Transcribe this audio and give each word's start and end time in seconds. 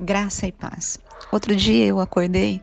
graça 0.00 0.46
e 0.46 0.52
paz. 0.52 0.98
Outro 1.30 1.54
dia 1.54 1.86
eu 1.86 2.00
acordei 2.00 2.60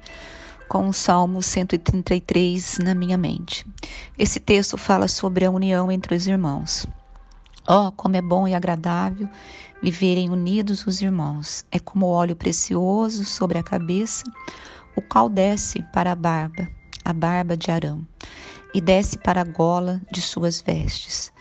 com 0.68 0.88
o 0.88 0.94
Salmo 0.94 1.42
133 1.42 2.80
na 2.80 2.94
minha 2.94 3.18
mente. 3.18 3.66
Esse 4.18 4.40
texto 4.40 4.78
fala 4.78 5.08
sobre 5.08 5.46
a 5.46 5.52
união 5.52 5.92
entre 5.92 6.16
os 6.16 6.28
irmãos. 6.28 6.86
Oh, 7.68 7.92
como 7.92 8.16
é 8.16 8.22
bom 8.22 8.48
e 8.48 8.54
agradável 8.54 9.28
viverem 9.82 10.30
unidos 10.30 10.86
os 10.86 11.02
irmãos. 11.02 11.66
É 11.72 11.80
como 11.80 12.08
óleo 12.08 12.36
precioso 12.36 13.26
sobre 13.26 13.58
a 13.58 13.64
cabeça, 13.64 14.24
o 14.96 15.02
qual 15.02 15.30
desce 15.30 15.82
para 15.94 16.12
a 16.12 16.16
barba, 16.16 16.68
a 17.04 17.14
barba 17.14 17.56
de 17.56 17.72
Arão, 17.72 18.06
e 18.74 18.82
desce 18.82 19.18
para 19.18 19.42
a 19.42 19.46
gola 19.46 20.02
de 20.12 20.22
suas 20.22 20.62
vestes. 20.62 21.32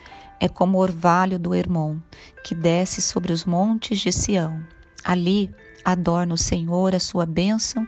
É 0.41 0.49
como 0.49 0.79
o 0.79 0.81
orvalho 0.81 1.39
do 1.39 1.55
Hermon, 1.55 1.97
que 2.45 2.55
desce 2.55 3.03
sobre 3.03 3.33
os 3.33 3.45
montes 3.45 3.99
de 4.01 4.13
Sião. 4.13 4.63
Ali 5.05 5.51
adorna 5.85 6.35
o 6.35 6.39
Senhor 6.39 6.95
a 6.95 7.01
sua 7.01 7.27
bênção 7.27 7.87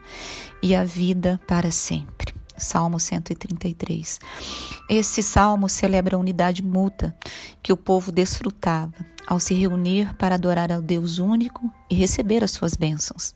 e 0.63 0.75
a 0.75 0.85
vida 0.85 1.41
para 1.47 1.71
sempre. 1.71 2.35
Salmo 2.57 3.01
133. 3.01 4.21
Esse 4.89 5.23
salmo 5.23 5.69
celebra 5.69 6.17
a 6.17 6.19
unidade 6.19 6.63
mútua 6.63 7.15
que 7.63 7.73
o 7.73 7.77
povo 7.77 8.13
desfrutava 8.13 8.93
ao 9.27 9.41
se 9.41 9.55
reunir 9.55 10.15
para 10.17 10.35
adorar 10.35 10.71
ao 10.71 10.83
Deus 10.83 11.19
único 11.19 11.73
e 11.89 11.95
receber 11.95 12.45
as 12.45 12.51
suas 12.51 12.75
bênçãos. 12.75 13.35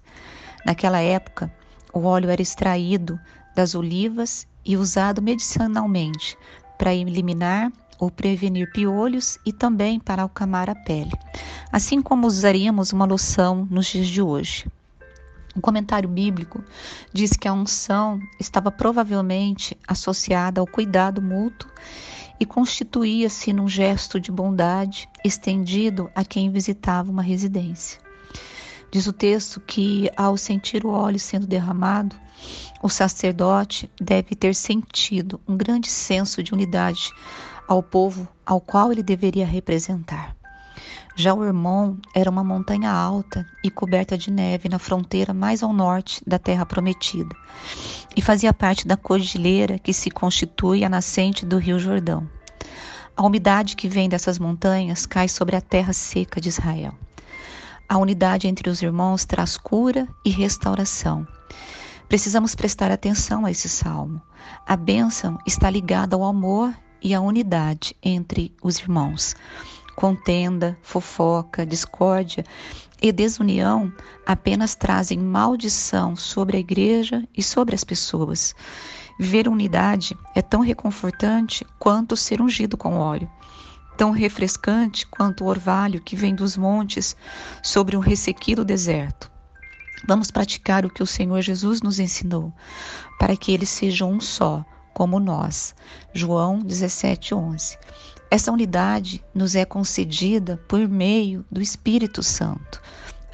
Naquela 0.66 1.00
época, 1.00 1.52
o 1.92 2.04
óleo 2.04 2.28
era 2.28 2.42
extraído 2.42 3.18
das 3.54 3.74
olivas 3.74 4.46
e 4.64 4.76
usado 4.76 5.22
medicinalmente 5.22 6.36
para 6.76 6.94
eliminar 6.94 7.72
ou 7.98 8.10
prevenir 8.10 8.70
piolhos 8.72 9.38
e 9.46 9.52
também 9.52 10.00
para 10.00 10.22
alcamar 10.22 10.68
a 10.68 10.74
pele, 10.74 11.12
assim 11.74 12.00
como 12.00 12.28
usaríamos 12.28 12.92
uma 12.92 13.04
loção 13.04 13.66
nos 13.68 13.86
dias 13.86 14.06
de 14.06 14.22
hoje. 14.22 14.64
Um 15.56 15.60
comentário 15.60 16.08
bíblico 16.08 16.62
diz 17.12 17.32
que 17.32 17.48
a 17.48 17.52
unção 17.52 18.20
estava 18.38 18.70
provavelmente 18.70 19.76
associada 19.84 20.60
ao 20.60 20.68
cuidado 20.68 21.20
mútuo 21.20 21.68
e 22.38 22.46
constituía-se 22.46 23.52
num 23.52 23.66
gesto 23.66 24.20
de 24.20 24.30
bondade 24.30 25.08
estendido 25.24 26.08
a 26.14 26.24
quem 26.24 26.48
visitava 26.48 27.10
uma 27.10 27.22
residência. 27.22 27.98
Diz 28.92 29.08
o 29.08 29.12
texto 29.12 29.60
que, 29.60 30.08
ao 30.16 30.36
sentir 30.36 30.86
o 30.86 30.90
óleo 30.90 31.18
sendo 31.18 31.44
derramado, 31.44 32.14
o 32.80 32.88
sacerdote 32.88 33.90
deve 34.00 34.36
ter 34.36 34.54
sentido 34.54 35.40
um 35.44 35.56
grande 35.56 35.90
senso 35.90 36.40
de 36.40 36.54
unidade 36.54 37.10
ao 37.66 37.82
povo 37.82 38.28
ao 38.46 38.60
qual 38.60 38.92
ele 38.92 39.02
deveria 39.02 39.44
representar. 39.44 40.36
Já 41.16 41.32
o 41.32 41.44
Hermon 41.44 41.96
era 42.12 42.28
uma 42.28 42.42
montanha 42.42 42.90
alta 42.90 43.46
e 43.62 43.70
coberta 43.70 44.18
de 44.18 44.32
neve 44.32 44.68
na 44.68 44.80
fronteira 44.80 45.32
mais 45.32 45.62
ao 45.62 45.72
norte 45.72 46.20
da 46.26 46.40
Terra 46.40 46.66
Prometida, 46.66 47.36
e 48.16 48.20
fazia 48.20 48.52
parte 48.52 48.86
da 48.86 48.96
cordilheira 48.96 49.78
que 49.78 49.92
se 49.92 50.10
constitui 50.10 50.82
a 50.82 50.88
nascente 50.88 51.46
do 51.46 51.56
Rio 51.56 51.78
Jordão. 51.78 52.28
A 53.16 53.24
umidade 53.24 53.76
que 53.76 53.88
vem 53.88 54.08
dessas 54.08 54.40
montanhas 54.40 55.06
cai 55.06 55.28
sobre 55.28 55.54
a 55.54 55.60
terra 55.60 55.92
seca 55.92 56.40
de 56.40 56.48
Israel. 56.48 56.92
A 57.88 57.96
unidade 57.96 58.48
entre 58.48 58.68
os 58.68 58.82
irmãos 58.82 59.24
traz 59.24 59.56
cura 59.56 60.08
e 60.24 60.30
restauração. 60.30 61.24
Precisamos 62.08 62.56
prestar 62.56 62.90
atenção 62.90 63.46
a 63.46 63.52
esse 63.52 63.68
salmo. 63.68 64.20
A 64.66 64.76
bênção 64.76 65.38
está 65.46 65.70
ligada 65.70 66.16
ao 66.16 66.24
amor 66.24 66.74
e 67.00 67.14
à 67.14 67.20
unidade 67.20 67.94
entre 68.02 68.52
os 68.60 68.80
irmãos. 68.80 69.36
Contenda, 69.96 70.76
fofoca, 70.82 71.64
discórdia 71.64 72.44
e 73.00 73.12
desunião 73.12 73.92
apenas 74.26 74.74
trazem 74.74 75.18
maldição 75.18 76.16
sobre 76.16 76.56
a 76.56 76.60
igreja 76.60 77.26
e 77.36 77.42
sobre 77.42 77.74
as 77.74 77.84
pessoas. 77.84 78.54
Viver 79.18 79.46
unidade 79.46 80.16
é 80.34 80.42
tão 80.42 80.60
reconfortante 80.60 81.64
quanto 81.78 82.16
ser 82.16 82.40
ungido 82.40 82.76
com 82.76 82.96
óleo, 82.98 83.30
tão 83.96 84.10
refrescante 84.10 85.06
quanto 85.06 85.44
o 85.44 85.46
orvalho 85.46 86.00
que 86.00 86.16
vem 86.16 86.34
dos 86.34 86.56
montes 86.56 87.16
sobre 87.62 87.96
um 87.96 88.00
ressequido 88.00 88.64
deserto. 88.64 89.30
Vamos 90.06 90.30
praticar 90.30 90.84
o 90.84 90.90
que 90.90 91.02
o 91.02 91.06
Senhor 91.06 91.40
Jesus 91.40 91.80
nos 91.80 91.98
ensinou, 92.00 92.52
para 93.18 93.36
que 93.36 93.52
eles 93.52 93.68
sejam 93.68 94.10
um 94.10 94.20
só, 94.20 94.64
como 94.92 95.20
nós. 95.20 95.74
João 96.12 96.60
17:11. 96.60 97.78
Essa 98.34 98.50
unidade 98.50 99.22
nos 99.32 99.54
é 99.54 99.64
concedida 99.64 100.60
por 100.66 100.88
meio 100.88 101.44
do 101.48 101.62
Espírito 101.62 102.20
Santo. 102.20 102.82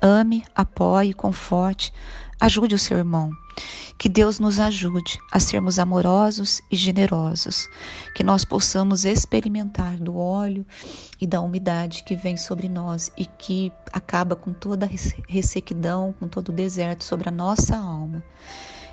Ame, 0.03 0.44
apoie, 0.55 1.15
conforte, 1.15 1.91
ajude 2.38 2.75
o 2.75 2.78
seu 2.78 2.99
irmão. 2.99 3.31
Que 3.99 4.11
Deus 4.11 4.38
nos 4.38 4.61
ajude 4.61 5.19
a 5.33 5.41
sermos 5.41 5.78
amorosos 5.78 6.61
e 6.71 6.77
generosos, 6.77 7.66
que 8.15 8.22
nós 8.22 8.44
possamos 8.44 9.06
experimentar 9.06 9.97
do 9.97 10.19
óleo 10.19 10.66
e 11.19 11.27
da 11.27 11.41
umidade 11.41 12.05
que 12.05 12.15
vem 12.15 12.37
sobre 12.37 12.69
nós 12.69 13.11
e 13.17 13.25
que 13.25 13.72
acaba 13.94 14.37
com 14.37 14.53
toda 14.53 14.84
a 14.84 14.91
ressequidão, 15.27 16.15
com 16.21 16.28
todo 16.28 16.50
o 16.50 16.53
deserto 16.55 17.05
sobre 17.05 17.31
a 17.31 17.32
nossa 17.32 17.75
alma. 17.75 18.22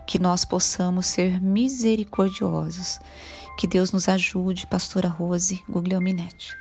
Que 0.05 0.17
nós 0.17 0.45
possamos 0.45 1.05
ser 1.05 1.41
misericordiosos 1.41 2.97
que 3.57 3.67
Deus 3.67 3.91
nos 3.91 4.07
ajude, 4.07 4.67
pastora 4.67 5.09
Rose 5.09 5.63
Guglielminetti. 5.67 6.57